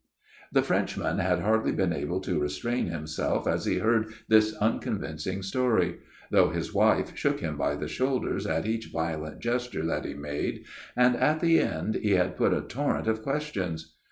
[0.51, 5.99] "The Frenchman had hardly been able to restrain himself as he heard this unconvincing story;
[6.31, 10.63] though his wife shook him by the shoulders at each violent gesture that he made,
[10.95, 13.93] and at the end he had put a torrent of questions.